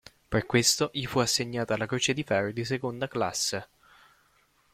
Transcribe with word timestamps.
Per 0.29 0.47
questo 0.47 0.89
gli 0.93 1.05
fu 1.05 1.19
assegnata 1.19 1.77
la 1.77 1.85
Croce 1.85 2.13
di 2.13 2.23
Ferro 2.23 2.51
di 2.51 2.65
Seconda 2.65 3.07
Classe. 3.07 3.67